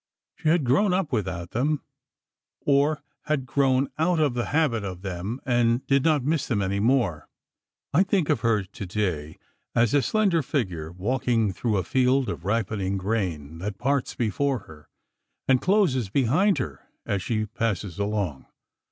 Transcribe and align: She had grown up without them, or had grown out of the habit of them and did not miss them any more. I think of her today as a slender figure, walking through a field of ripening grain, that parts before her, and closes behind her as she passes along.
She 0.35 0.49
had 0.49 0.63
grown 0.63 0.95
up 0.95 1.11
without 1.11 1.51
them, 1.51 1.83
or 2.61 3.03
had 3.25 3.45
grown 3.45 3.91
out 3.99 4.19
of 4.19 4.33
the 4.33 4.45
habit 4.45 4.83
of 4.83 5.03
them 5.03 5.39
and 5.45 5.85
did 5.85 6.03
not 6.03 6.23
miss 6.23 6.47
them 6.47 6.59
any 6.59 6.79
more. 6.79 7.29
I 7.93 8.01
think 8.01 8.27
of 8.27 8.39
her 8.39 8.63
today 8.63 9.37
as 9.75 9.93
a 9.93 10.01
slender 10.01 10.41
figure, 10.41 10.91
walking 10.91 11.53
through 11.53 11.77
a 11.77 11.83
field 11.83 12.29
of 12.29 12.45
ripening 12.45 12.97
grain, 12.97 13.59
that 13.59 13.77
parts 13.77 14.15
before 14.15 14.61
her, 14.65 14.89
and 15.47 15.61
closes 15.61 16.09
behind 16.09 16.57
her 16.57 16.81
as 17.05 17.21
she 17.21 17.45
passes 17.45 17.99
along. 17.99 18.47